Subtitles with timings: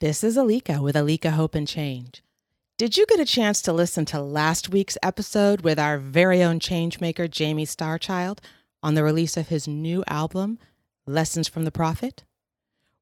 [0.00, 2.22] This is Alika with Alika Hope and Change.
[2.78, 6.58] Did you get a chance to listen to last week's episode with our very own
[6.58, 8.38] changemaker, Jamie Starchild,
[8.82, 10.58] on the release of his new album,
[11.06, 12.24] Lessons from the Prophet?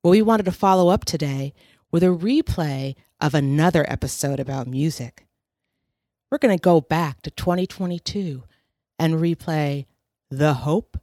[0.03, 1.55] Well, we wanted to follow up today
[1.93, 5.29] with a replay of another episode about music.
[6.33, 8.43] We're going to go back to 2022
[8.99, 9.87] and replay
[10.33, 10.99] The Hope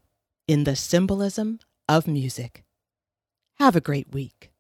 [0.46, 2.66] in the Symbolism of Music.
[3.60, 4.52] Have a great week.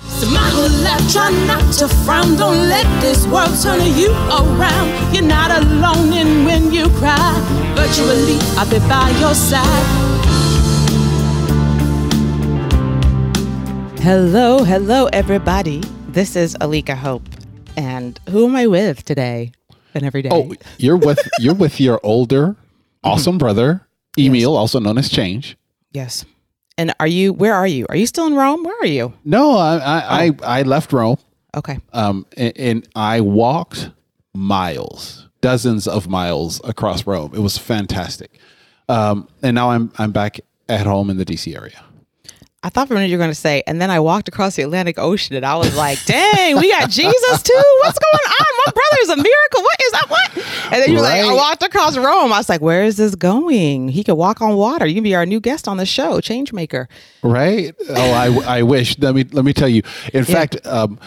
[0.00, 2.36] Smile, laugh, try not to frown.
[2.36, 5.14] Don't let this world turn you around.
[5.14, 7.32] You're not alone in when you cry.
[7.74, 9.86] Virtually, I'll be by your side.
[14.00, 15.80] Hello, hello, everybody.
[16.08, 17.22] This is Alika Hope.
[17.76, 19.52] And who am I with today
[19.94, 20.28] and every day?
[20.32, 22.56] Oh, you're with you're with your older,
[23.04, 23.86] awesome brother,
[24.18, 25.56] Emil, also known as Change.
[25.92, 26.24] yes.
[26.78, 27.86] And are you, where are you?
[27.88, 28.62] Are you still in Rome?
[28.62, 29.12] Where are you?
[29.24, 31.16] No, I I, I, I left Rome,
[31.56, 31.78] Okay.
[31.92, 33.90] um, and, and I walked
[34.34, 37.32] miles, dozens of miles across Rome.
[37.34, 38.38] It was fantastic,
[38.88, 41.82] um, and now I'm I'm back at home in the DC area.
[42.62, 44.56] I thought for a minute you were going to say, and then I walked across
[44.56, 47.62] the Atlantic Ocean and I was like, dang, we got Jesus too?
[47.82, 48.46] What's going on?
[48.66, 49.62] My brother is a miracle.
[49.62, 50.06] What is that?
[50.08, 50.36] What?
[50.72, 52.32] And then you're like, I walked across Rome.
[52.32, 53.88] I was like, where is this going?
[53.88, 54.84] He could walk on water.
[54.86, 56.86] You can be our new guest on the show, Changemaker.
[57.22, 57.72] Right?
[57.88, 58.98] Oh, I, I wish.
[58.98, 59.82] Let me let me tell you.
[60.12, 60.98] In fact, um,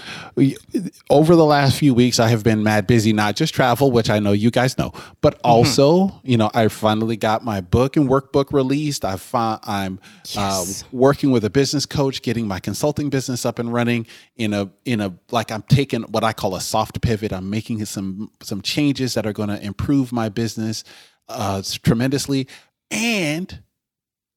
[1.10, 3.12] over the last few weeks, I have been mad busy.
[3.12, 5.48] Not just travel, which I know you guys know, but Mm-hmm.
[5.50, 9.04] also, you know, I finally got my book and workbook released.
[9.04, 10.00] I fi- I'm
[10.32, 10.84] Yes.
[10.84, 14.70] uh, working with a business coach, getting my consulting business up and running in a
[14.86, 17.34] in a like I'm taking what I call a soft pivot.
[17.34, 20.84] I'm making some some changes that are going to improve my business
[21.28, 22.48] uh, tremendously,
[22.92, 23.62] and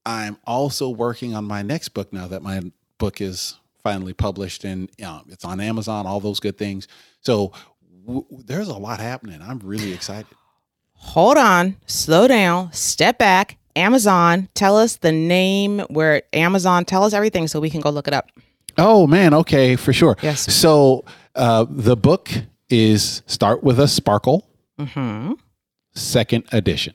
[0.04, 2.60] I'm also working on my next book now that my
[2.98, 6.86] book is finally published and um, it's on Amazon, all those good things.
[7.20, 7.52] So
[8.06, 9.40] w- there's a lot happening.
[9.42, 10.26] I'm really excited.
[10.94, 13.58] Hold on, slow down, step back.
[13.76, 18.08] Amazon, tell us the name where Amazon, tell us everything so we can go look
[18.08, 18.30] it up.
[18.78, 20.16] Oh man, okay, for sure.
[20.22, 20.52] Yes.
[20.52, 22.30] So uh, the book
[22.70, 24.46] is Start with a Sparkle,
[24.78, 25.32] Mm-hmm.
[25.94, 26.94] second edition.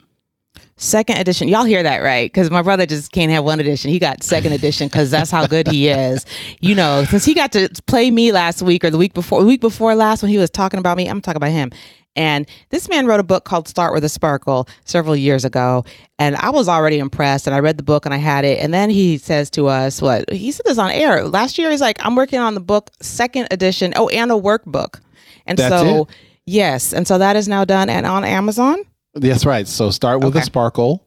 [0.80, 1.48] Second edition.
[1.48, 2.32] Y'all hear that, right?
[2.32, 3.90] Because my brother just can't have one edition.
[3.90, 6.24] He got second edition because that's how good he is.
[6.60, 9.48] You know, since he got to play me last week or the week before, the
[9.48, 11.72] week before last when he was talking about me, I'm talking about him.
[12.18, 15.86] And this man wrote a book called Start with a Sparkle several years ago.
[16.20, 17.48] And I was already impressed.
[17.48, 18.60] And I read the book and I had it.
[18.60, 20.30] And then he says to us, what?
[20.32, 21.24] He said this on air.
[21.26, 23.94] Last year, he's like, I'm working on the book, second edition.
[23.96, 25.00] Oh, and a workbook.
[25.46, 26.08] And That's so, it?
[26.46, 26.92] yes.
[26.92, 28.80] And so that is now done and on Amazon.
[29.14, 29.68] That's right.
[29.68, 30.40] So start with Okay.
[30.40, 31.06] a Sparkle,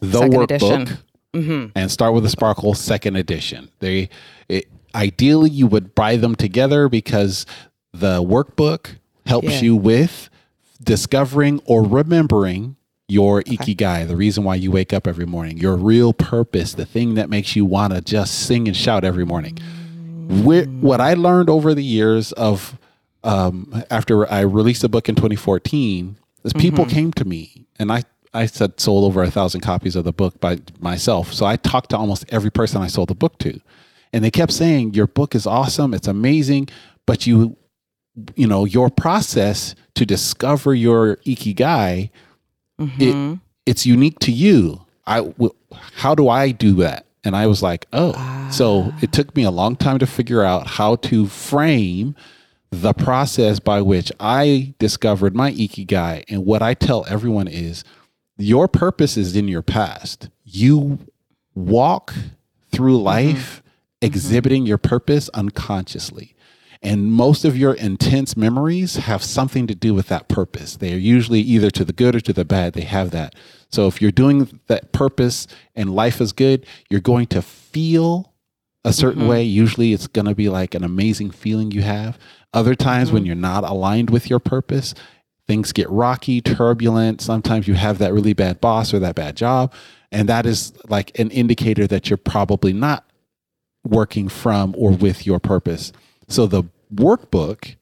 [0.00, 0.98] the Second workbook.
[1.34, 1.66] Mm-hmm.
[1.74, 3.70] and start with a Sparkle second edition.
[3.78, 4.10] They
[4.48, 7.46] it, ideally you would buy them together because
[7.92, 8.96] the workbook
[9.26, 9.60] helps Yeah.
[9.60, 10.28] you with
[10.82, 12.76] discovering or remembering
[13.08, 17.14] your ikigai, the reason why you wake up every morning, your real purpose, the thing
[17.14, 19.58] that makes you want to just sing and shout every morning.
[20.28, 22.78] Wh- what I learned over the years of
[23.24, 28.04] um, after I released the book in 2014 is people came to me and I
[28.34, 31.32] I said sold over a thousand copies of the book by myself.
[31.34, 33.60] So I talked to almost every person I sold the book to,
[34.12, 36.68] and they kept saying your book is awesome, it's amazing,
[37.04, 37.56] but you
[38.36, 42.10] you know your process to discover your ikigai
[42.80, 43.32] Mm-hmm.
[43.34, 44.84] it, it's unique to you.
[45.06, 47.06] I w- how do I do that?
[47.22, 50.66] And I was like, oh, so it took me a long time to figure out
[50.66, 52.16] how to frame
[52.70, 56.24] the process by which I discovered my ikigai.
[56.28, 57.84] And what I tell everyone is
[58.36, 60.30] your purpose is in your past.
[60.42, 60.98] You
[61.54, 62.12] walk
[62.72, 63.62] through life
[64.00, 66.34] exhibiting your purpose unconsciously.
[66.82, 70.76] And most of your intense memories have something to do with that purpose.
[70.76, 72.72] They are usually either to the good or to the bad.
[72.72, 73.36] They have that.
[73.70, 78.32] So if you're doing that purpose and life is good, you're going to feel
[78.84, 79.30] a certain mm-hmm.
[79.30, 79.42] way.
[79.44, 82.18] Usually it's going to be like an amazing feeling you have.
[82.52, 83.26] Other times when mm-hmm.
[83.28, 84.92] you're not aligned with your purpose,
[85.46, 87.20] things get rocky, turbulent.
[87.20, 89.72] Sometimes you have that really bad boss or that bad job.
[90.10, 93.06] And that is like an indicator that you're probably not
[93.84, 95.92] working from or with your purpose.
[96.28, 96.64] So the
[96.94, 97.76] workbook,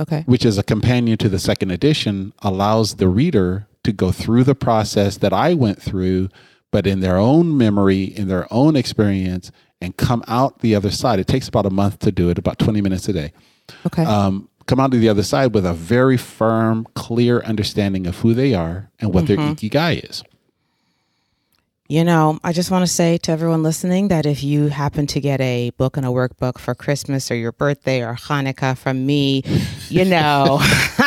[0.00, 0.22] Okay.
[0.26, 4.54] which is a companion to the second edition, allows the reader to go through the
[4.54, 6.28] process that I went through,
[6.70, 9.50] but in their own memory, in their own experience,
[9.80, 11.18] and come out the other side.
[11.18, 13.32] It takes about a month to do it, about 20 minutes a day.
[13.86, 14.04] Okay.
[14.04, 18.32] Um, come out to the other side with a very firm, clear understanding of who
[18.32, 20.22] they are and what their ikigai is.
[21.88, 25.20] You know, I just want to say to everyone listening that if you happen to
[25.20, 29.42] get a book and a workbook for Christmas or your birthday or Hanukkah from me,
[29.88, 30.58] you know,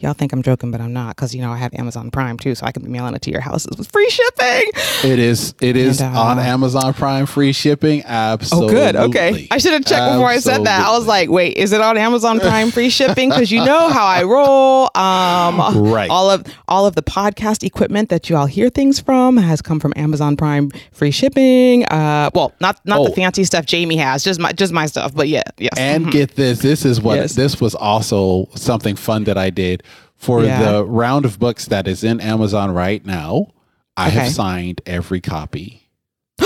[0.00, 2.54] y'all think I'm joking, but I'm not because, you know, I have Amazon Prime too,
[2.54, 4.70] so I can be mailing it to your houses with free shipping.
[5.04, 5.54] It is.
[5.60, 8.02] It is And, uh, on Amazon Prime free shipping.
[8.04, 8.68] Absolutely.
[8.76, 8.96] Oh, good.
[8.96, 9.48] Okay.
[9.50, 10.86] I should have checked before I said that.
[10.86, 13.28] I was like, wait, is it on Amazon Prime free shipping?
[13.30, 14.90] Because you know how I roll.
[14.96, 16.10] Um, Right.
[16.10, 19.80] All of all of the podcast equipment that you all hear things from has come
[19.80, 21.84] from Amazon Prime free shipping.
[21.86, 23.14] Uh, well, not not the Oh.
[23.14, 25.14] fancy stuff Jamie has, just my just my stuff.
[25.14, 25.72] But yeah, yes.
[25.76, 26.60] And get this.
[26.60, 27.34] This is what Yes.
[27.34, 29.71] this was also something fun that I did
[30.16, 30.72] for Yeah.
[30.72, 33.48] the round of books that is in Amazon right now.
[33.96, 34.18] I Okay.
[34.18, 35.88] have signed every copy.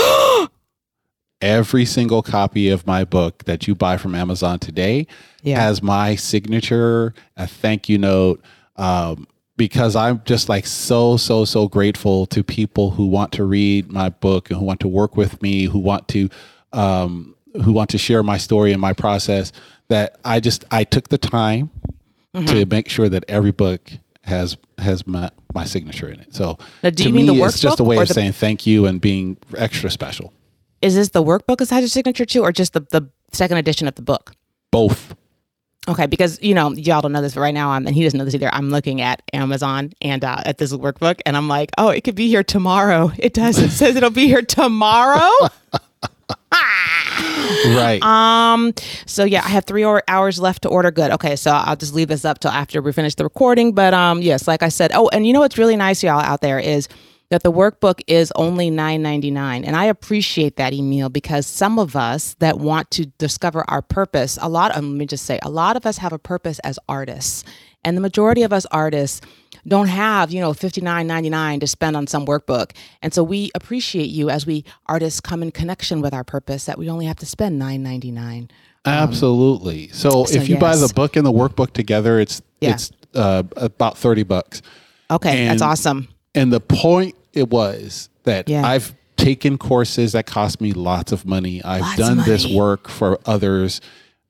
[1.41, 5.05] every single copy of my book that you buy from Amazon today
[5.43, 5.61] Yeah.
[5.61, 8.41] has my signature, a thank you note.
[8.75, 13.91] Um, because I'm just like so, so, so grateful to people who want to read
[13.91, 16.29] my book and who want to work with me, who want to,
[16.73, 19.51] um, who want to share my story and my process.
[19.89, 21.69] That I just I took the time
[22.37, 22.45] Mm-hmm.
[22.55, 23.89] to make sure that every book
[24.23, 26.35] has has my my signature in it.
[26.35, 28.33] So Now, do to you mean the me, it's just a way of the- saying
[28.33, 30.33] thank you and being extra special.
[30.81, 33.87] is this the workbook has had your signature too, or just the the second edition
[33.87, 34.33] of the book?
[34.71, 35.15] Both.
[35.89, 38.17] Okay, because you know y'all don't know this, but right now I'm, and he doesn't
[38.17, 38.53] know this either.
[38.53, 42.15] I'm looking at Amazon and uh, at this workbook, and I'm like, oh, it could
[42.15, 43.11] be here tomorrow.
[43.17, 43.57] It does.
[43.57, 45.31] It says it'll be here tomorrow.
[47.67, 47.99] Right.
[48.03, 48.73] um.
[49.05, 50.91] So yeah, I have three or- hours left to order.
[50.91, 51.11] Good.
[51.11, 53.73] Okay, so I'll just leave this up till after we finish the recording.
[53.73, 54.91] But um, yes, like I said.
[54.93, 56.87] Oh, and you know what's really nice, y'all out there is
[57.29, 61.77] that the workbook is only nine ninety nine, and I appreciate that, Emil, because some
[61.79, 64.71] of us that want to discover our purpose, a lot.
[64.71, 67.43] Of, let me just say, a lot of us have a purpose as artists,
[67.87, 69.21] and the majority of us artists
[69.65, 73.23] don't have you know fifty nine ninety nine to spend on some workbook, and so
[73.23, 77.05] we appreciate you as we artists come in connection with our purpose that we only
[77.05, 78.49] have to spend nine ninety nine.
[78.85, 79.89] Absolutely.
[79.89, 82.71] So, so if you buy the book and the workbook together, it's Yeah.
[82.71, 84.61] it's uh, about thirty bucks.
[85.09, 86.09] Okay, that's awesome.
[86.35, 88.67] And the point it was that Yeah.
[88.67, 91.63] I've taken courses that cost me lots of money.
[91.63, 93.81] I've Lots done this work for others,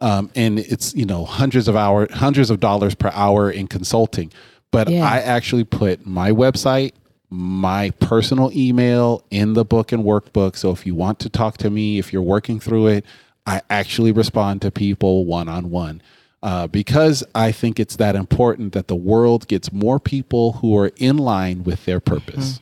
[0.02, 4.32] um, and it's you know hundreds of hour, hundreds of dollars per hour in consulting.
[4.72, 5.06] But Yeah.
[5.06, 6.92] I actually put my website,
[7.30, 10.56] my personal email in the book and workbook.
[10.56, 13.06] So if you want to talk to me, if you're working through it,
[13.46, 16.02] I actually respond to people one on one.
[16.44, 20.92] Uh, because I think it's that important that the world gets more people who are
[20.98, 22.62] in line with their purpose.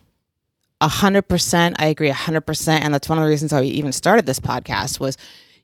[0.79, 1.75] A hundred percent.
[1.79, 2.83] I agree a hundred percent.
[2.83, 5.17] And that's one of the reasons why we even started this podcast was,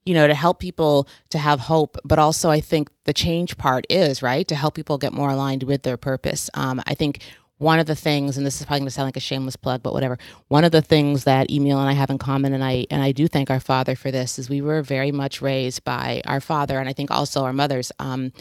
[0.06, 1.98] you know, to help people to have hope.
[2.04, 5.64] But also I think the change part is, right, to help people get more aligned
[5.64, 6.50] with their purpose.
[6.54, 7.22] Um, I think
[7.58, 9.94] one of the things, and this is probably gonna sound like a shameless plug, but
[9.94, 10.18] whatever.
[10.48, 13.12] One of the things that Emil and I have in common, and I and I
[13.12, 16.80] do thank our father for this, is we were very much raised by our father
[16.80, 17.92] and I think also our mothers.
[18.00, 18.32] Um,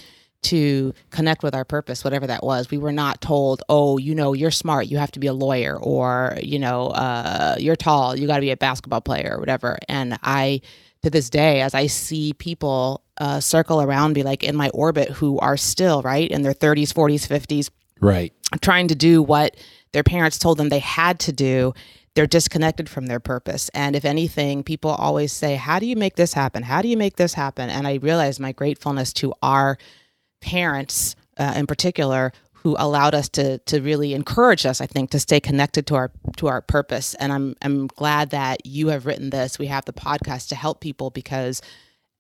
[0.42, 2.70] to connect with our purpose, whatever that was.
[2.70, 5.76] We were not told, oh, you know, you're smart, you have to be a lawyer,
[5.76, 9.78] or, you know, uh, you're tall, you got to be a basketball player, or whatever.
[9.88, 10.62] And I,
[11.02, 15.10] to this day, as I see people uh, circle around me, like in my orbit,
[15.10, 17.70] who are still, right, in their 30s, 40s, 50s,
[18.00, 18.32] Right.
[18.62, 19.56] trying to do what
[19.92, 21.74] their parents told them they had to do,
[22.14, 23.70] they're disconnected from their purpose.
[23.74, 26.62] And if anything, people always say, How do you make this happen?
[26.62, 27.70] How do you make this happen?
[27.70, 29.78] And I realize my gratefulness to our
[30.40, 35.18] parents uh, in particular who allowed us to to really encourage us i think to
[35.18, 37.14] stay connected to our to our purpose.
[37.14, 39.58] And i'm i'm glad that you have written this.
[39.58, 41.62] We have the podcast to help people because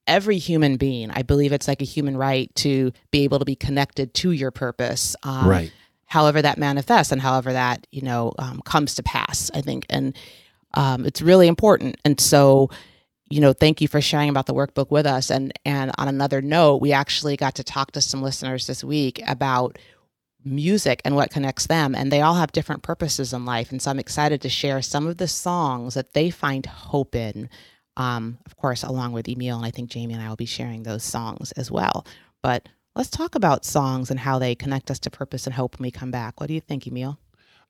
[0.06, 3.54] every human being i believe it's like a human right to be able to be
[3.54, 5.72] connected to your purpose um, Right.
[6.06, 9.86] however that manifests and however that you know um, comes to pass i think.
[9.90, 10.16] And
[10.74, 11.96] um, it's really important.
[12.04, 12.70] And so
[13.28, 15.30] you know thank you for sharing about the workbook with us.
[15.30, 19.20] And and on another note we actually got to talk to some listeners this week
[19.28, 19.78] about
[20.44, 23.90] music and what connects them and they all have different purposes in life and so
[23.90, 27.48] i'm excited to share some of the songs that they find hope in
[27.96, 30.82] um, of course along with emil and i think jamie and i will be sharing
[30.82, 32.06] those songs as well
[32.42, 35.86] but let's talk about songs and how they connect us to purpose and hope when
[35.86, 37.18] we come back what do you think emil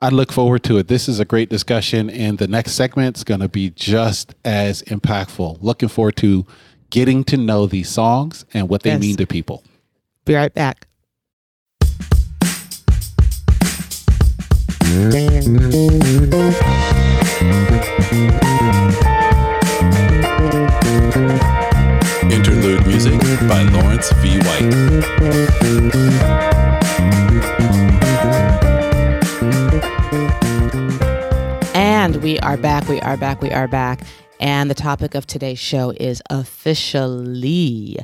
[0.02, 0.88] I look forward to it.
[0.88, 5.58] This is a great discussion, and the next segment's going to be just as impactful.
[5.60, 6.46] Looking forward to
[6.88, 9.00] getting to know these songs and what they Yes.
[9.02, 9.62] mean to people.
[10.24, 10.86] be right back
[22.30, 24.36] Interlude music by Lawrence V.
[24.40, 24.74] White.
[31.74, 32.86] And we are back.
[32.86, 33.40] We are back.
[33.40, 34.02] We are back.
[34.38, 37.96] And the topic of today's show is officially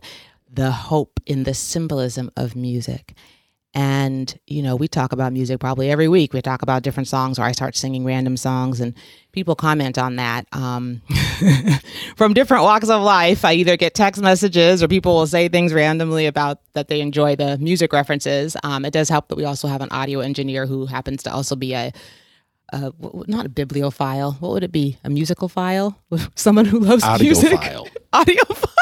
[0.51, 3.13] the hope in the symbolism of music.
[3.77, 6.33] And, you know, we talk about music probably every week.
[6.33, 8.95] We talk about different songs, or I start singing random songs, and
[9.33, 11.03] people comment on that um,
[12.17, 13.45] from different walks of life.
[13.45, 17.37] I either get text messages or people will say things randomly about that they enjoy
[17.37, 18.57] the music references.
[18.65, 21.55] Um, it does help that we also have an audio engineer who happens to also
[21.55, 21.93] be a,
[22.73, 22.93] a
[23.27, 24.33] not a bibliophile.
[24.41, 24.97] What would it be?
[25.05, 26.01] A musical file?
[26.35, 27.51] Someone who loves music.
[27.61, 27.91] Audiophile.
[28.15, 28.73] Audiophile.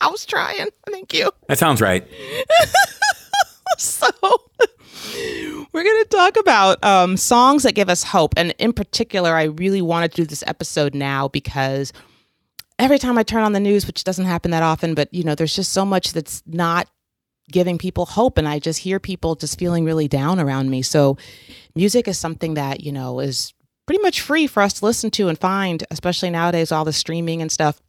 [0.00, 0.66] I was trying.
[0.90, 1.30] Thank you.
[1.46, 2.04] That sounds right.
[4.04, 4.38] So
[5.72, 8.34] we're going to talk about um, songs that give us hope.
[8.36, 11.92] And in particular i really wanted to do this episode now because
[12.78, 15.34] every time i turn on the news which doesn't happen that often but you know
[15.34, 16.88] there's just so much that's not
[17.50, 18.38] giving people hope.
[18.38, 20.82] And i just hear people just feeling really down around me.
[20.82, 21.16] So
[21.74, 23.52] music is something that you know is
[23.86, 27.42] pretty much free for us to listen to and find especially nowadays all the streaming
[27.42, 27.80] and stuff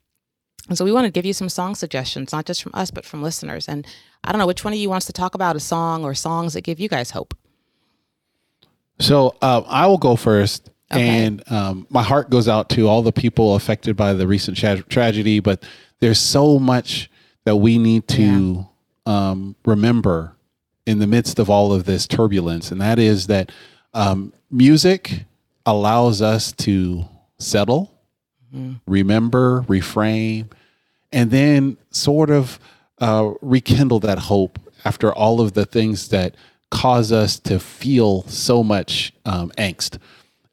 [0.67, 3.05] and so we want to give you some song suggestions, not just from us, but
[3.05, 3.67] from listeners.
[3.67, 3.85] And
[4.23, 6.53] I don't know which one of you wants to talk about a song or songs
[6.53, 7.35] that give you guys hope.
[8.99, 10.69] So uh, I will go first.
[10.91, 11.25] Okay.
[11.25, 14.83] And um, my heart goes out to all the people affected by the recent tra-
[14.83, 15.63] tragedy, but
[15.99, 17.09] there's so much
[17.43, 18.67] that we need to
[19.05, 20.35] um, remember
[20.85, 22.71] in the midst of all of this turbulence.
[22.71, 23.51] And that is that
[23.93, 25.25] um, music
[25.65, 27.05] allows us to
[27.39, 27.94] settle,
[28.87, 30.51] remember, reframe,
[31.11, 32.59] and then sort of
[32.99, 36.35] uh, rekindle that hope after all of the things that
[36.71, 39.97] cause us to feel so much um, angst.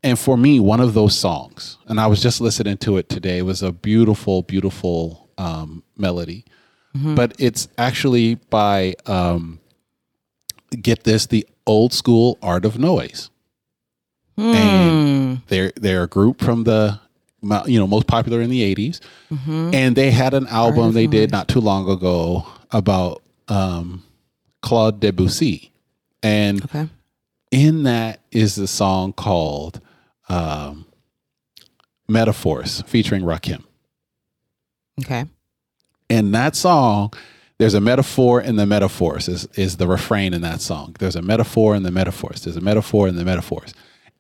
[0.03, 3.43] And for me, one of those songs, and I was just listening to it today,
[3.43, 6.45] was a beautiful, beautiful um, melody.
[7.15, 9.61] But it's actually by, um,
[10.71, 13.31] get this, the old school Art of Noise.
[14.37, 17.01] And they're, they're a group from the,
[17.67, 19.01] you know, most popular in the 80s.
[19.75, 24.03] And they had an album they did not too long ago about um,
[24.63, 25.73] Claude Debussy.
[26.23, 26.89] And Okay.
[27.51, 29.81] in that is the song called
[30.29, 30.87] um,
[32.09, 33.65] Metaforce featuring Rakim.
[35.05, 35.25] Okay.
[36.09, 37.13] In that song,
[37.59, 40.95] there's a metaphor in the metaphors, is, is the refrain in that song.
[40.99, 42.43] There's a metaphor in the metaphors.
[42.43, 43.73] There's a metaphor in the metaphors.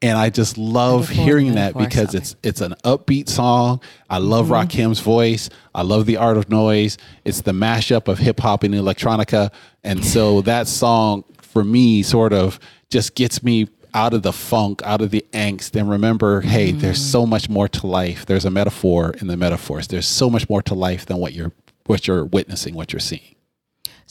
[0.02, 2.18] And I just love hearing that because okay.
[2.18, 3.80] it's it's an upbeat song.
[4.11, 5.49] I love Rakim's voice.
[5.75, 6.99] I love the art of noise.
[7.25, 9.52] It's the mashup of hip hop and electronica.
[9.85, 12.59] And so that song for me sort of
[12.90, 17.00] just gets me out of the funk, out of the angst, and remember, hey, there's
[17.00, 18.26] so much more to life.
[18.26, 19.87] There's a metaphor in the metaphors.
[19.87, 21.52] There's so much more to life than what you're
[21.87, 23.37] what you're witnessing, what you're seeing.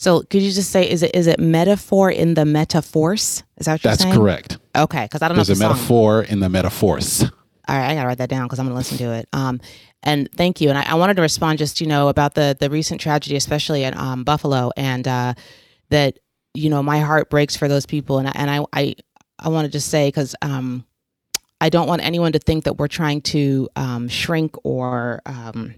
[0.02, 3.44] So could you just say, is it is it metaphor in the metaphors?
[3.58, 4.16] Is that what you're That's saying?
[4.16, 4.58] correct.
[4.74, 5.04] Okay.
[5.04, 7.22] Because I don't There's know a if the song- metaphor in the metaphors.
[7.22, 7.30] All
[7.78, 9.28] right, I gotta write that down because I'm gonna listen to it.
[9.32, 9.60] Um,
[10.02, 10.70] and thank you.
[10.70, 13.84] And I, I wanted to respond just you know about the the recent tragedy, especially
[13.84, 15.34] in um, Buffalo, and uh,
[15.90, 16.18] that
[16.52, 18.18] you know my heart breaks for those people.
[18.18, 18.94] And I, and I I,
[19.38, 20.84] I want to just say because um,
[21.60, 25.76] I don't want anyone to think that we're trying to um, shrink or um,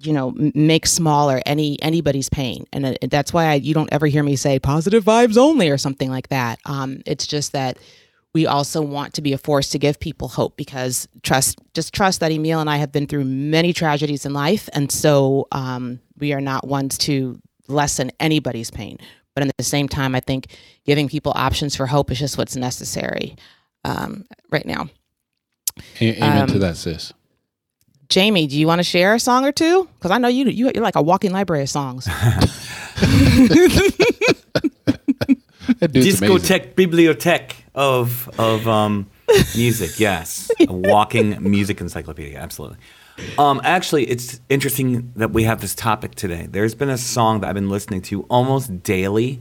[0.00, 2.66] you know make smaller any anybody's pain.
[2.72, 6.10] And that's why I, you don't ever hear me say positive vibes only or something
[6.10, 6.58] like that.
[6.64, 7.78] Um, it's just that
[8.34, 12.20] we also want to be a force to give people hope because trust just trust
[12.20, 14.68] that emil and i have been through many tragedies in life.
[14.72, 18.98] And so um, we are not ones to lessen anybody's pain.
[19.34, 20.46] But at the same time i think
[20.84, 23.36] giving people options for hope is just what's necessary
[23.84, 24.88] um, right now.
[26.00, 27.12] Amen Um, to that, sis.
[28.08, 29.88] Jamie, do you want to share a song or two?
[29.98, 32.08] Because I know you, you you're like a walking library of songs.
[35.80, 36.38] That dude's amazing.
[36.38, 39.08] Discotheque, bibliothèque of of um,
[39.54, 40.00] music.
[40.00, 42.38] Yes, a walking music encyclopedia.
[42.38, 42.78] Absolutely.
[43.36, 46.48] Um, actually, it's interesting that we have this topic today.
[46.50, 49.40] There's been a song that I've been listening to almost daily,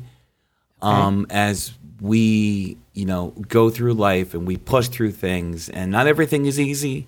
[0.81, 6.07] um, as we you know go through life and we push through things, and not
[6.07, 7.07] everything is easy.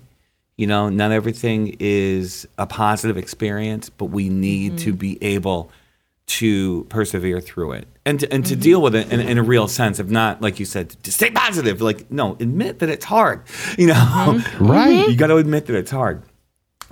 [0.60, 5.70] You know, not everything is a positive experience, but we need to be able
[6.26, 9.66] to persevere through it and to, and to deal with it in, in a real
[9.66, 13.42] sense if not like you said to stay positive like no admit that it's hard
[13.78, 14.40] you know?
[14.60, 15.08] Right.
[15.08, 16.22] you got to admit that it's hard.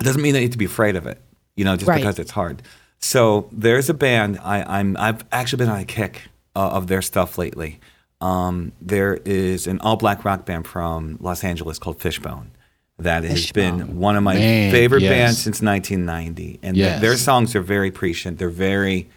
[0.00, 1.20] It doesn't mean that you have to be afraid of it
[1.54, 1.98] you know just Right.
[2.00, 2.62] because it's hard.
[3.00, 6.22] So there's a band I, i'm i've actually been on a kick
[6.56, 7.80] uh, of their stuff lately.
[8.22, 12.50] Um, there is an all black rock band from los angeles called fishbone
[12.98, 15.10] that has been one of my Man, favorite yes.
[15.10, 17.00] bands since 1990 and Yes.
[17.00, 19.08] their songs are very prescient they're very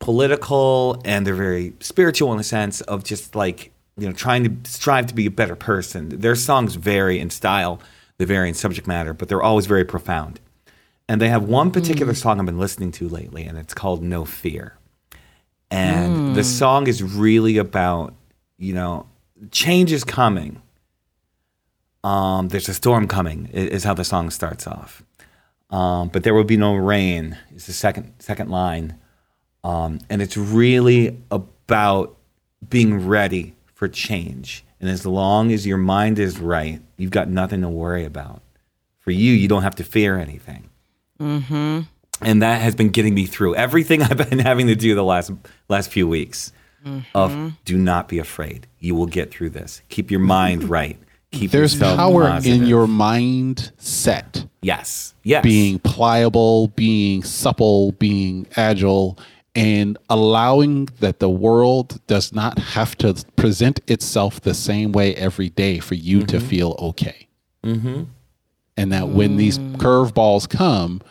[0.00, 4.70] political and they're very spiritual in the sense of just like you know, trying to
[4.70, 6.08] strive to be a better person.
[6.08, 7.80] Their songs vary in style,
[8.18, 10.40] they vary in subject matter, but they're always very profound.
[11.08, 12.16] And they have one particular mm.
[12.16, 14.76] song I've been listening to lately, and it's called No Fear.
[15.70, 16.44] And the mm.
[16.44, 18.14] song is really about,
[18.58, 19.06] you know,
[19.50, 20.60] change is coming.
[22.04, 25.02] Um, there's a storm coming, is how the song starts off.
[25.70, 28.98] Um, but there will be no rain, is the second second line.
[29.64, 32.16] Um, and it's really about
[32.68, 34.64] being ready for change.
[34.80, 38.42] And as long as your mind is right, you've got nothing to worry about.
[38.98, 40.68] For you, you don't have to fear anything.
[42.20, 45.30] And that has been getting me through everything I've been having to do the last
[45.68, 46.52] last few weeks.
[47.14, 47.30] Of
[47.64, 48.66] do not be afraid.
[48.80, 49.82] You will get through this.
[49.88, 50.98] Keep your mind right.
[51.32, 52.62] Keep There's yourself power positive.
[52.62, 54.48] in your mindset.
[54.60, 59.18] yes, yes, being pliable, being supple, being agile,
[59.54, 65.48] and allowing that the world does not have to present itself the same way every
[65.48, 66.46] day for you to mm-hmm.
[66.46, 67.28] feel okay.
[67.64, 68.04] Mm-hmm.
[68.76, 69.76] And that when these mm.
[69.76, 71.02] curveballs come,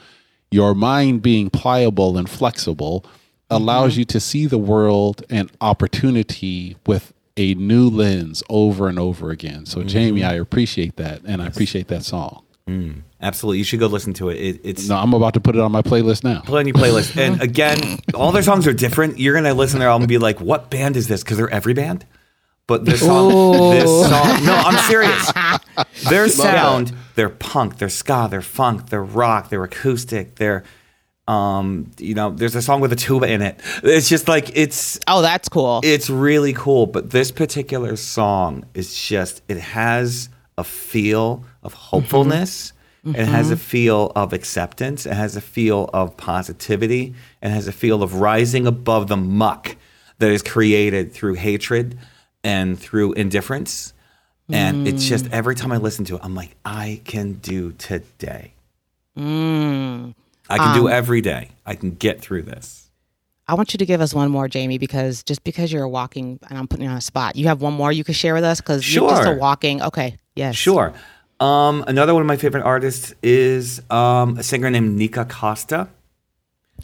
[0.50, 3.06] your mind being pliable and flexible
[3.52, 4.00] allows mm-hmm.
[4.00, 9.66] you to see the world and opportunity with a new lens over and over again.
[9.66, 9.88] So, mm-hmm.
[9.88, 11.22] Jamie, I appreciate that.
[11.26, 12.44] And I appreciate that song.
[12.68, 13.58] Mm, absolutely.
[13.58, 14.36] You should go listen to it.
[14.36, 16.42] it it's No, I'm about to put it on my playlist now.
[16.42, 17.18] put on your playlist.
[17.18, 19.20] And again, all their songs are different.
[19.20, 21.50] You're gonna listen to their album and be like, "What band is this?" Because they're
[21.50, 22.06] every band.
[22.68, 25.32] But this song, this song, no, I'm serious.
[26.10, 30.64] Their sound, they're punk, they're ska, they're funk, they're rock, they're acoustic, they're,
[31.28, 33.60] um, you know, there's a song with a tuba in it.
[33.84, 35.82] It's just like it's Oh, that's cool.
[35.84, 41.82] it's really cool, but this particular song is just it has a feel of mm-hmm.
[41.82, 42.74] hopefulness.
[43.04, 43.32] It mm-hmm.
[43.32, 45.08] has a feel of acceptance.
[45.08, 47.16] It has a feel of positivity.
[47.42, 49.76] It has a feel of rising above the muck
[50.20, 51.98] that is created through hatred
[52.44, 53.94] and through indifference.
[54.54, 55.32] And it's just mm.
[55.32, 58.54] every time I listen to it, I'm like, I can do today.
[59.18, 60.14] Mm.
[60.52, 61.50] I can do every day.
[61.66, 62.90] I can get through this.
[63.48, 66.58] I want you to give us one more, Jamie, because just because you're walking, and
[66.58, 68.62] I'm putting you on a spot, you have one more you could share with us
[68.62, 69.82] because you're just a walking.
[69.82, 70.94] Okay, yes, Sure.
[71.40, 75.90] Um, another one of my favorite artists is um, a singer named Nikka Costa,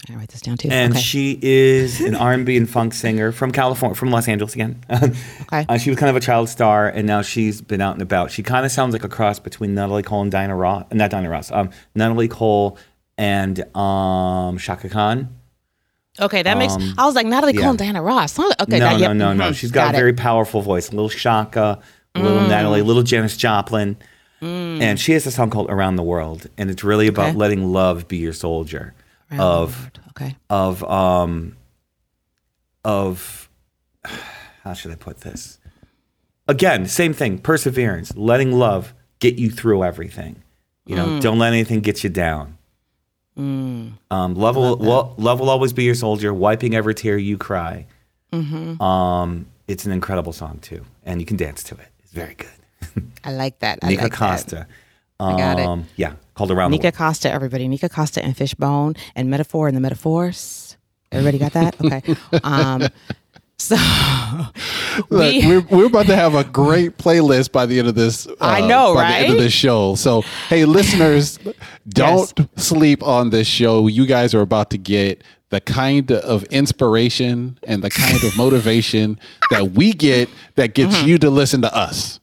[0.10, 0.70] I write this down too.
[0.72, 1.02] and okay.
[1.02, 4.84] she is an R&B and funk singer from California, from Los Angeles again.
[5.50, 5.66] Okay.
[5.70, 8.32] Uh, she was kind of a child star, and now she's been out and about.
[8.32, 11.30] She kind of sounds like a cross between Natalie Cole and Diana Ross, not Diana
[11.30, 12.78] Ross, um, Natalie Cole
[13.18, 15.36] and um, Chaka Khan.
[16.20, 16.74] okay, that makes.
[16.98, 17.62] I was like Natalie yeah.
[17.62, 18.38] Cole and Diana Ross.
[18.40, 19.50] Okay, no, that, no, yep, no, no.
[19.52, 20.00] mhm, She's got, a it.
[20.00, 20.90] very powerful voice.
[20.90, 21.80] A little Chaka,
[22.16, 22.50] a little Mm.
[22.50, 23.98] Natalie, a little Janis Joplin.
[24.40, 26.48] And she has a song called Around the World.
[26.60, 27.38] And it's really about Okay.
[27.38, 28.94] letting love be your soldier
[29.32, 29.92] Around of.
[30.10, 30.36] Okay.
[30.50, 31.56] of um
[32.84, 33.50] of
[34.64, 35.60] how should I put this?
[36.48, 40.44] Again, same thing, perseverance, letting love get you through everything.
[40.86, 41.22] You know, Mm.
[41.22, 42.57] don't let anything get you down.
[43.38, 43.98] Um,
[44.36, 44.78] love will
[45.18, 47.86] love will always be your soldier, wiping every tear you cry.
[48.34, 48.82] Mm-hmm.
[48.82, 51.88] Um, it's an incredible song too, and you can dance to it.
[52.00, 53.04] It's very good.
[53.24, 53.80] I like that.
[53.84, 54.18] I Nikka like that.
[54.18, 54.68] Costa.
[55.20, 55.86] Um, got it.
[55.96, 57.68] Yeah, called Around Nikka Costa, everybody.
[57.68, 60.78] Nikka Costa and Fishbone and Metaphor and the Metaphors.
[61.12, 61.76] Everybody got that?
[61.86, 62.16] Okay.
[62.44, 62.88] Um,
[63.58, 63.76] so
[65.10, 68.28] Look, we, we're, we're about to have a great playlist by the end of this.
[68.28, 69.96] uh, I know, by the end of this show.
[69.96, 71.40] So, hey, listeners,
[71.90, 73.88] don't sleep on this show.
[73.88, 79.20] You guys are about to get the kind of inspiration and the kind of motivation
[79.52, 81.08] that we get that gets Mm-hmm.
[81.08, 82.20] you to listen to us.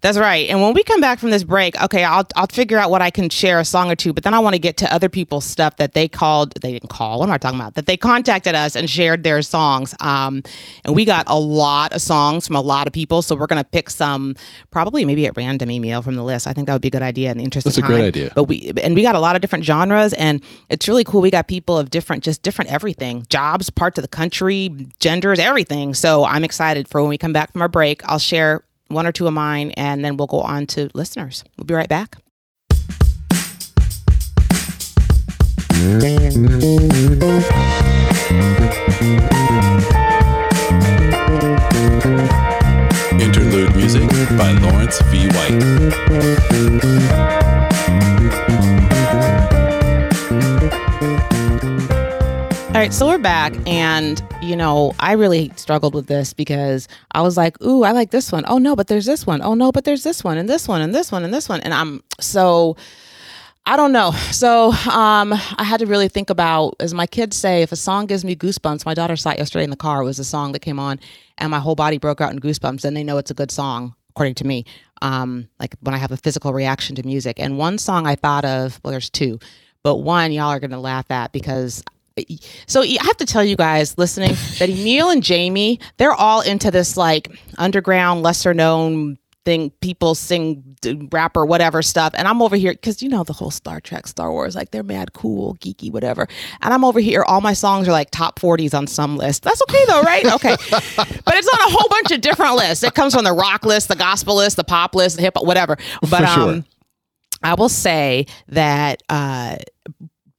[0.00, 0.48] That's right.
[0.50, 3.10] And when we come back from this break, okay, I'll I'll figure out what I
[3.10, 5.44] can share a song or two, but then I want to get to other people's
[5.44, 7.20] stuff that they called they didn't call.
[7.20, 7.74] What am I talking about?
[7.74, 9.94] That they contacted us and shared their songs.
[10.00, 10.42] Um
[10.84, 13.62] and we got a lot of songs from a lot of people, so we're going
[13.62, 14.34] to pick some
[14.72, 16.48] probably maybe at random email from the list.
[16.48, 17.96] I think that would be a good idea in the interest That's of a time.
[17.96, 18.32] great idea.
[18.34, 21.20] But we and we got a lot of different genres and it's really cool.
[21.20, 23.24] We got people of different just different everything.
[23.28, 25.94] Jobs, parts of the country, genders, everything.
[25.94, 28.04] So I'm excited for when we come back from our break.
[28.08, 31.44] I'll share one or two of mine, and then we'll go on to listeners.
[31.56, 32.16] We'll be right back.
[43.20, 45.26] Interlude music by Lawrence V.
[45.28, 45.62] White.
[52.68, 54.22] All right, so we're back, and
[54.52, 58.30] you know, I really struggled with this because I was like, "Ooh, I like this
[58.30, 58.44] one.
[58.46, 59.40] Oh no, but there's this one.
[59.40, 61.62] Oh no, but there's this one, and this one, and this one, and this one."
[61.62, 62.76] And I'm so
[63.64, 64.10] I don't know.
[64.30, 68.04] So um, I had to really think about, as my kids say, if a song
[68.04, 68.84] gives me goosebumps.
[68.84, 70.02] My daughter saw it yesterday in the car.
[70.02, 71.00] It was a song that came on,
[71.38, 72.82] and my whole body broke out in goosebumps.
[72.82, 74.66] Then they know it's a good song, according to me.
[75.00, 77.40] Um, like when I have a physical reaction to music.
[77.40, 78.80] And one song I thought of.
[78.84, 79.38] Well, there's two,
[79.82, 81.82] but one y'all are gonna laugh at because.
[82.66, 86.70] So I have to tell you guys listening that Neil and Jamie, they're all into
[86.70, 90.76] this like underground, lesser known thing people sing
[91.10, 92.12] rap or whatever stuff.
[92.16, 94.82] And i'm over here because you know the whole star trek star wars like they're
[94.82, 96.28] mad cool geeky whatever.
[96.60, 99.42] And i'm over here all my songs are like top 40s on some list.
[99.42, 100.32] That's okay though right?
[100.32, 100.56] Okay.
[101.24, 102.84] But it's on a whole bunch of different lists.
[102.84, 105.46] It comes from the rock list the gospel list the pop list the hip hop
[105.46, 105.76] whatever
[106.08, 106.42] but sure.
[106.42, 106.64] um
[107.42, 109.56] i will say that uh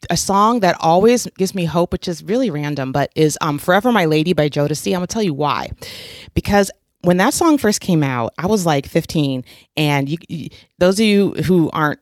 [0.10, 3.92] a song that always gives me hope, which is really random, but is um, "Forever
[3.92, 4.92] My Lady" by Jodeci.
[4.92, 5.72] I'm gonna tell you why,
[6.34, 9.44] because when that song first came out, I was like 15,
[9.76, 12.00] and you, you those of you who aren't.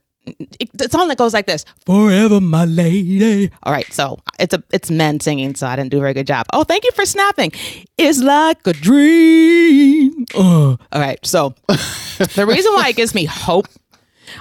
[0.74, 4.92] The song that goes like this: "Forever, my lady." All right, so it's a it's
[4.92, 6.46] men singing, so I didn't do a very good job.
[6.54, 7.52] Oh, thank you for snapping.
[7.98, 10.26] It's like a dream.
[10.36, 10.78] Uh.
[10.92, 13.68] All right, so the reason why it gives me hope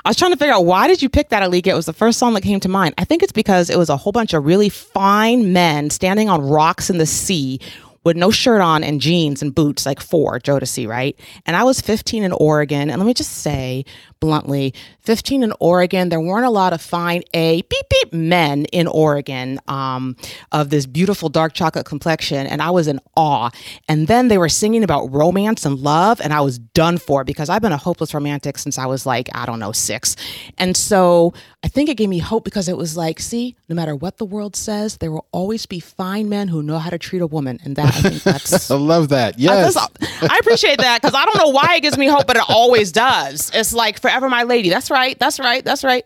[0.05, 1.69] I was trying to figure out why did you pick that, Alika?
[1.69, 2.95] It was the first song that came to mind.
[2.99, 6.43] I think it's because it was a whole bunch of really fine men standing on
[6.43, 7.61] rocks in the sea
[8.03, 11.19] with no shirt on and jeans and boots, like four, Jodeci, right?
[11.45, 12.91] And I was 15 in Oregon.
[12.91, 13.85] And let me just say
[14.21, 18.87] bluntly, 15 in Oregon, there weren't a lot of fine A, beep, beep men in
[18.87, 20.17] Oregon um,
[20.53, 22.47] of this beautiful dark chocolate complexion.
[22.47, 23.51] And I was in awe.
[23.89, 26.21] And then they were singing about romance and love.
[26.21, 29.29] And I was done for because I've been a hopeless romantic since I was like,
[29.35, 30.17] I don't know, six.
[30.57, 33.95] And so I think it gave me hope because it was like, see, no matter
[33.95, 37.21] what the world says, there will always be fine men who know how to treat
[37.21, 37.59] a woman.
[37.65, 38.41] And that, I.
[38.75, 39.35] I love that.
[39.35, 39.75] I, Yes.
[39.75, 42.45] that's- I appreciate that because I don't know why it gives me hope, but it
[42.49, 43.51] always does.
[43.55, 44.69] It's like forever my lady.
[44.71, 45.19] That's right.
[45.19, 45.65] That's right.
[45.65, 46.05] That's right.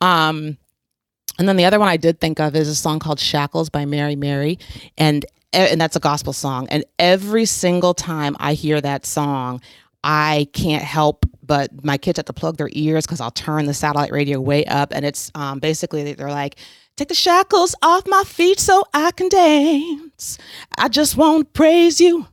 [0.00, 0.56] Um,
[1.38, 3.84] and then the other one I did think of is a song called Shackles by
[3.84, 4.58] Mary Mary,
[4.96, 6.66] and and that's a gospel song.
[6.68, 9.60] And every single time I hear that song,
[10.04, 13.74] I can't help but my kids have to plug their ears because I'll turn the
[13.74, 16.56] satellite radio way up, and it's um, basically they're like.
[16.96, 20.38] Take the shackles off my feet so I can dance.
[20.78, 22.26] I just want to praise you.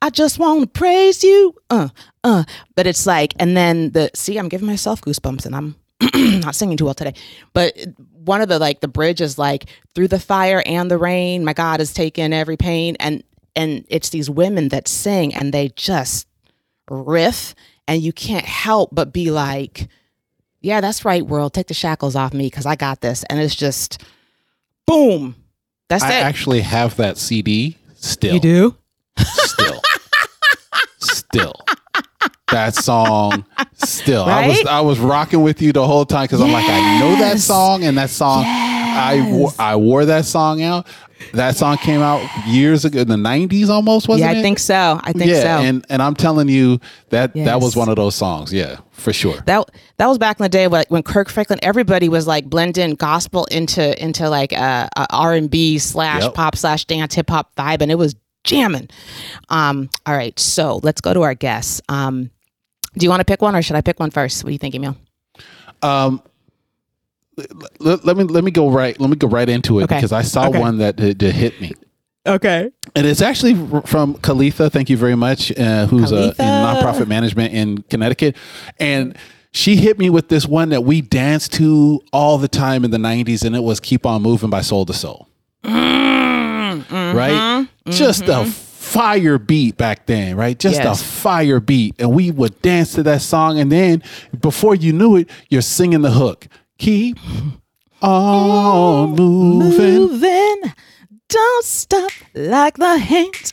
[0.00, 1.54] I just want to praise you.
[1.68, 1.88] Uh,
[2.24, 2.44] uh.
[2.74, 5.76] But it's like, and then the see, I'm giving myself goosebumps, and I'm
[6.40, 7.12] not singing too well today.
[7.52, 7.76] But
[8.24, 11.52] one of the like the bridge is like through the fire and the rain, my
[11.52, 13.22] God has taken every pain, and
[13.54, 16.26] and it's these women that sing, and they just
[16.90, 17.54] riff,
[17.86, 19.88] and you can't help but be like,
[20.60, 21.54] yeah, that's right, world.
[21.54, 24.02] Take the shackles off me because I got this, and it's just
[24.86, 25.36] boom.
[25.88, 26.22] That's I it.
[26.22, 28.34] actually have that CD still.
[28.34, 28.76] you do.
[29.18, 29.80] Still.
[30.98, 31.54] still.
[32.50, 33.44] That song
[33.74, 34.24] still.
[34.24, 37.16] I was I was rocking with you the whole time because I'm like, I know
[37.16, 40.86] that song and that song I wore, I wore that song out.
[41.32, 44.34] That song came out years ago in the 90s almost, wasn't Yeah, it?
[44.34, 45.00] Yeah, I think so.
[45.02, 45.48] I think yeah, so.
[45.64, 48.52] and and I'm telling you that that was one of those songs.
[48.52, 49.40] Yeah, for sure.
[49.46, 52.94] that that was back in the day when, when Kirk Franklin everybody was like blending
[52.94, 56.34] gospel into into like a, a R&B slash Yep.
[56.34, 58.88] pop slash dance hip hop vibe and it was jamming.
[59.48, 61.80] Um all right, so let's go to our guests.
[61.88, 62.30] Um
[62.96, 64.42] do you want to pick one or should I pick one first?
[64.44, 64.96] What do you think, Emil?
[65.82, 66.22] Um,
[67.80, 69.96] let, let me let me go right let me go right into it Okay.
[69.96, 70.58] because I saw Okay.
[70.58, 71.72] one that, that, that hit me.
[72.26, 72.70] Okay.
[72.94, 73.54] And it's actually
[73.86, 74.70] from Kalitha.
[74.70, 75.50] Thank you very much.
[75.58, 78.36] Uh, who's uh, in nonprofit management in Connecticut,
[78.78, 79.16] and
[79.52, 82.98] she hit me with this one that we danced to all the time in the
[82.98, 85.28] '90s, and it was "Keep On Moving" by Soul II Soul.
[85.64, 87.16] Mm-hmm.
[87.16, 90.58] Right, just a fire beat back then, right?
[90.58, 91.00] Just Yes.
[91.00, 94.02] a fire beat, and we would dance to that song, and then
[94.40, 96.46] before you knew it, you're singing the hook.
[96.78, 97.18] Keep
[98.02, 99.94] on moving.
[99.98, 100.62] Moving,
[101.28, 103.52] don't stop like the hands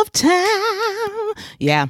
[0.00, 1.44] of time.
[1.58, 1.86] Yeah.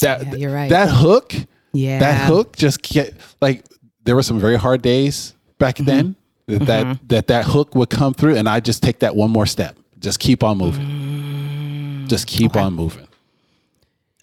[0.00, 0.70] That Yeah, you're right.
[0.70, 1.34] That hook.
[1.72, 1.98] Yeah.
[1.98, 3.62] that hook just get like
[4.04, 5.84] there were some very hard days back Mm-hmm.
[5.84, 9.30] then that, that that that hook would come through and I just take that one
[9.30, 12.08] more step just keep on moving Mm.
[12.08, 13.08] just keep on moving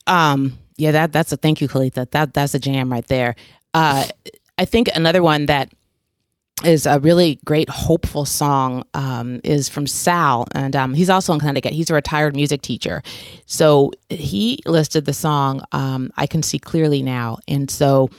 [0.07, 2.09] Um, yeah, that that's a thank you, Kalitha.
[2.11, 3.35] That that's a jam right there.
[3.75, 4.05] Uh,
[4.57, 5.71] I think another one that
[6.63, 11.39] is a really great hopeful song um, is from Sal, and um, he's also in
[11.39, 11.73] Connecticut.
[11.73, 13.01] He's a retired music teacher,
[13.45, 18.09] so he listed the song um, "I Can See Clearly Now," and so.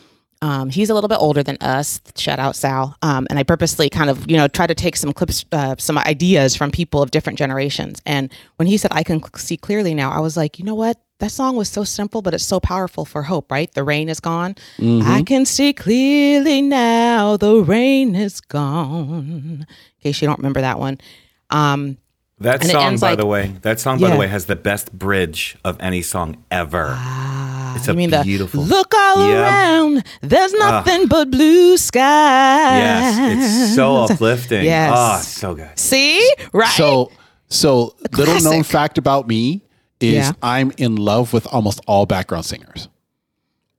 [0.42, 2.02] Um, he's a little bit older than us.
[2.18, 2.94] Shout out Sal.
[3.00, 5.96] Um, and I purposely kind of, you know, try to take some clips, uh, some
[5.96, 8.02] ideas from people of different generations.
[8.04, 11.00] And when he said, I can see clearly now, I was like, you know what?
[11.20, 13.72] That song was so simple, but it's so powerful for hope, right?
[13.72, 14.54] The rain is gone.
[14.78, 15.08] Mm-hmm.
[15.10, 17.36] I can see clearly now.
[17.36, 19.66] The rain is gone.
[19.66, 19.66] In
[20.02, 20.98] case you don't remember that one.
[21.50, 21.98] Um,
[22.40, 25.56] That song, by like- the way, that song, by the way, has the best bridge
[25.64, 26.88] of any song ever.
[26.98, 28.62] Ah, it's a mean beautiful.
[28.64, 29.40] the look all Yeah.
[29.42, 30.04] around?
[30.20, 31.96] There's nothing but blue skies.
[33.16, 34.64] Yes, it's so uplifting.
[34.64, 34.92] Yes.
[34.94, 35.78] Oh, so good.
[35.78, 36.68] See, right?
[36.76, 37.12] So,
[37.48, 39.62] so little known fact about me
[40.00, 40.32] is Yeah.
[40.42, 42.88] I'm in love with almost all background singers.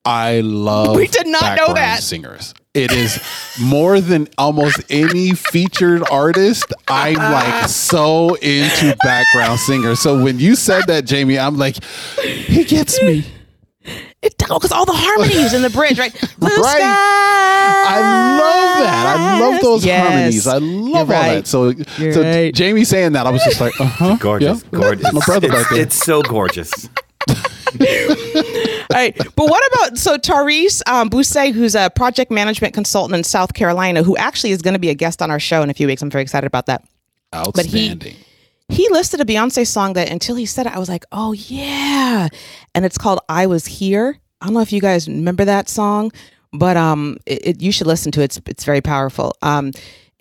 [0.04, 0.96] I love.
[0.96, 2.04] We did not know that.
[2.04, 2.54] Singers.
[2.76, 3.20] It is
[3.60, 6.66] more than almost any featured artist.
[6.88, 10.02] I'm like so into background singers.
[10.02, 11.82] So when you said that, Jamie, I'm like,
[12.22, 13.24] he gets me.
[14.26, 16.14] It because all the harmonies in the bridge, right?
[16.38, 16.60] Blue Right.
[16.78, 16.82] skies.
[17.88, 18.00] I
[18.40, 19.06] love that.
[19.18, 20.08] I love those Yes.
[20.08, 20.48] harmonies.
[20.48, 21.36] I love You're all right.
[21.36, 21.48] that.
[21.48, 22.54] So, You're so right.
[22.54, 25.14] Jamie saying that, I was just like, uh huh, Gorgeous, gorgeous.
[25.14, 25.82] My brother it's, back there.
[25.82, 26.90] it's so gorgeous.
[28.88, 29.18] All right.
[29.36, 34.04] But what about so Therese um, Bousset, who's a project management consultant in South Carolina,
[34.04, 36.02] who actually is going to be a guest on our show in a few weeks.
[36.02, 36.84] I'm very excited about that.
[37.34, 38.14] he- outstanding.
[38.14, 38.18] He
[38.96, 42.30] listed a Beyonce song that until he said it, I was like, oh yeah,
[42.74, 46.12] and it's called "I Was Here." I don't know if you guys remember that song,
[46.54, 48.26] but um, it, it, you should listen to it.
[48.26, 49.36] It's it's very powerful.
[49.42, 49.72] Um,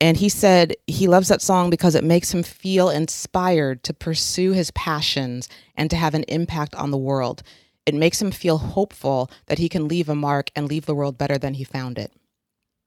[0.00, 4.50] and he said he loves that song because it makes him feel inspired to pursue
[4.50, 7.44] his passions and to have an impact on the world.
[7.86, 11.16] It makes him feel hopeful that he can leave a mark and leave the world
[11.16, 12.12] better than he found it.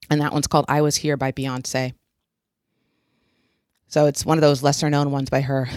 [0.10, 1.93] And that one's called "I Was Here" by Beyonce.
[3.88, 5.67] So it's one of those lesser known ones by her.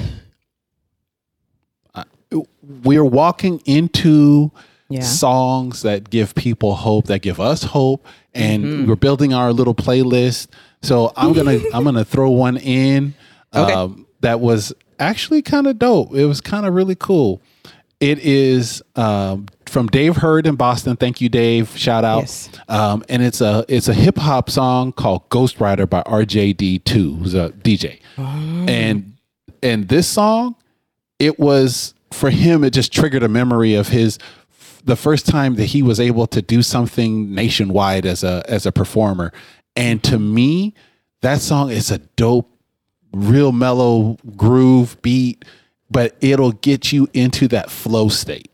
[2.84, 4.52] we're walking into
[4.88, 5.00] Yeah.
[5.02, 8.88] songs that give people hope, that give us hope, and Mm-hmm.
[8.88, 10.46] we're building our little playlist.
[10.82, 13.14] So I'm gonna I'm gonna throw one in
[13.54, 13.72] Okay.
[13.72, 16.14] um, that was actually kind of dope.
[16.14, 17.40] It was kind of really cool.
[18.00, 20.96] It is um, from Dave Hurd in Boston.
[20.96, 21.76] Thank you, Dave.
[21.76, 22.20] Shout out.
[22.20, 22.48] Yes.
[22.68, 27.34] Um, and it's a it's a hip hop song called Ghost Rider by RJD2, who's
[27.34, 28.00] a DJ.
[28.68, 29.14] And
[29.62, 30.56] and this song,
[31.18, 32.64] it was for him.
[32.64, 34.18] It just triggered a memory of his
[34.84, 38.72] the first time that he was able to do something nationwide as a as a
[38.72, 39.32] performer.
[39.76, 40.74] And to me,
[41.20, 42.50] that song is a dope,
[43.12, 45.44] real mellow groove beat,
[45.90, 48.50] but it'll get you into that flow state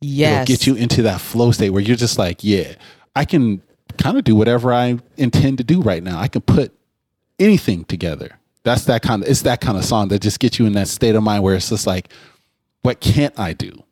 [0.00, 0.42] Yes.
[0.42, 2.74] it'll get you into that flow state where you're just like, yeah,
[3.14, 3.62] I can
[3.98, 6.18] kind of do whatever I intend to do right now.
[6.18, 6.72] I can put
[7.38, 8.38] anything together.
[8.64, 10.88] That's that kind of it's that kind of song that just gets you in that
[10.88, 12.08] state of mind where it's just like,
[12.82, 13.82] what can't I do?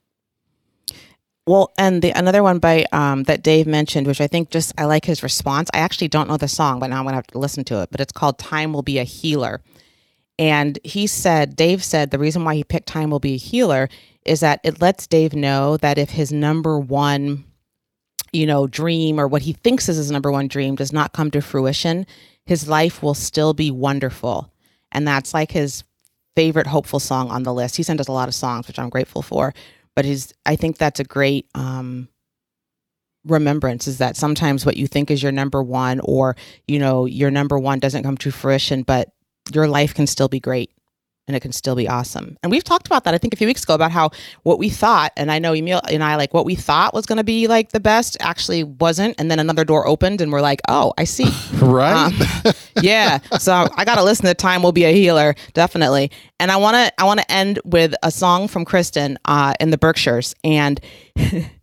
[1.47, 4.85] Well, and the another one by um, that Dave mentioned, which I think just I
[4.85, 5.69] like his response.
[5.75, 7.91] I actually don't know the song, but now I'm gonna have to listen to it.
[7.91, 9.61] But it's called "Time Will Be a Healer,"
[10.41, 13.91] and he said, Dave said, the reason why he picked "Time Will Be a Healer"
[14.25, 17.45] is that it lets Dave know that if his number one,
[18.33, 21.31] you know, dream or what he thinks is his number one dream does not come
[21.33, 22.07] to fruition,
[22.47, 24.51] his life will still be wonderful,
[24.91, 25.85] and that's like his
[26.37, 27.77] favorite hopeful song on the list.
[27.77, 29.53] He sent us a lot of songs, which I'm grateful for.
[29.95, 32.09] But his, I think that's a great um,
[33.27, 33.87] remembrance.
[33.87, 36.35] Is that sometimes what you think is your number one, or
[36.67, 39.13] you know, your number one doesn't come to fruition, but
[39.53, 40.71] your life can still be great
[41.31, 42.37] and it can still be awesome.
[42.43, 44.11] And we've talked about that, I think, a few weeks ago about how
[44.43, 47.19] what we thought, and I know Emil and I like what we thought was going
[47.19, 50.61] to be like the best actually wasn't, and then another door opened, and we're like,
[50.69, 51.31] oh, I see.
[51.61, 52.07] Right?
[52.47, 53.19] Um, yeah.
[53.39, 56.11] So I got to listen to "Time Will Be a Healer" definitely.
[56.41, 59.71] And I want to I want to end with a song from Kristen uh, in
[59.71, 60.81] the Berkshires, and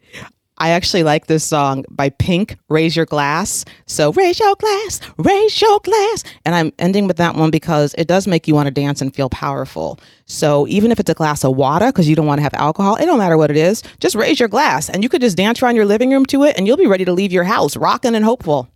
[0.59, 5.61] I actually like this song by Pink, "Raise Your Glass." So raise your glass, raise
[5.61, 8.71] your glass, and I'm ending with that one because it does make you want to
[8.71, 9.99] dance and feel powerful.
[10.25, 12.95] So even if it's a glass of water because you don't want to have alcohol,
[12.95, 13.83] it don't matter what it is.
[13.99, 16.57] Just raise your glass, and you could just dance around your living room to it,
[16.57, 18.67] and you'll be ready to leave your house, rocking and hopeful.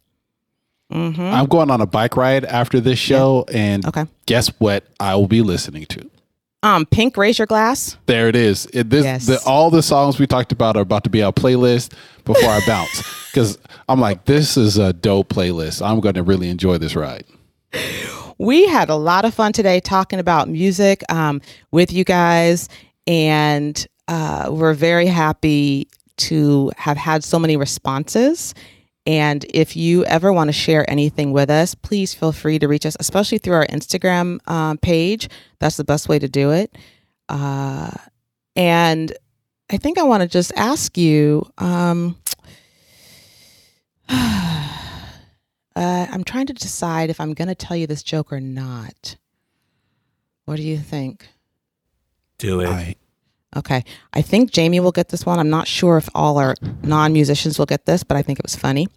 [0.91, 1.21] Mm-hmm.
[1.21, 4.05] I'm going on a bike ride after this show, and Okay.
[4.25, 4.83] guess what?
[4.99, 6.09] I will be listening to.
[6.63, 7.97] Um, Pink, raise your glass.
[8.05, 8.67] There it is.
[8.73, 9.25] It, this, Yes.
[9.25, 11.93] the, all the songs we talked about are about to be our playlist
[12.23, 13.57] before I bounce because
[13.89, 15.85] I'm like, this is a dope playlist.
[15.85, 17.25] I'm going to really enjoy this ride.
[18.37, 22.69] We had a lot of fun today talking about music um, with you guys,
[23.07, 28.53] and uh, we're very happy to have had so many responses.
[29.05, 32.85] And if you ever want to share anything with us, please feel free to reach
[32.85, 35.27] us, especially through our Instagram uh, page.
[35.59, 36.77] That's the best way to do it.
[37.27, 37.91] Uh,
[38.55, 39.11] and
[39.71, 41.49] I think I want to just ask you.
[41.57, 42.17] Um,
[45.75, 49.15] Uh, I'm trying to decide if I'm going to tell you this joke or not.
[50.45, 51.29] What do you think?
[52.37, 52.67] Do it.
[52.67, 52.95] I,
[53.55, 53.83] Okay.
[54.13, 55.39] I think Jamie will get this one.
[55.39, 58.45] I'm not sure if all our non musicians will get this, but I think it
[58.45, 58.87] was funny.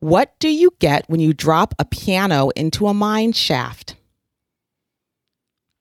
[0.00, 3.96] What do you get when you drop a piano into a mine shaft?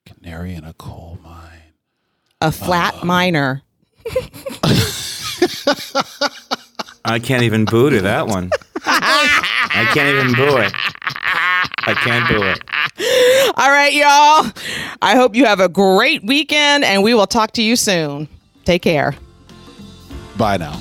[0.06, 1.74] Canary in a coal mine.
[2.42, 3.64] A flat um, miner.
[7.06, 8.52] I can't even boo to that one.
[8.86, 10.74] I can't even boo it.
[11.86, 13.54] I can't boo it.
[13.58, 14.52] All right, y'all.
[15.02, 18.28] I hope you have a great weekend and we will talk to you soon.
[18.66, 19.16] Take care.
[20.38, 20.80] Bye now.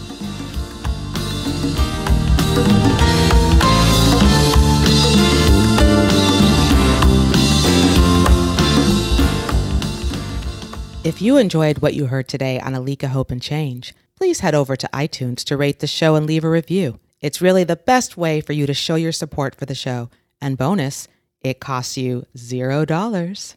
[11.04, 14.76] If you enjoyed what you heard today on Alika Hope and Change, please head over
[14.76, 16.98] to iTunes to rate the show and leave a review.
[17.20, 20.10] It's really the best way for you to show your support for the show.
[20.40, 21.08] And bonus,
[21.40, 23.56] it costs you zero dollars.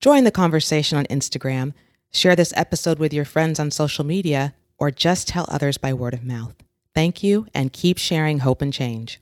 [0.00, 1.74] Join the conversation on Instagram,
[2.10, 6.14] share this episode with your friends on social media, or just tell others by word
[6.14, 6.54] of mouth.
[6.94, 9.20] Thank you and keep sharing hope and change.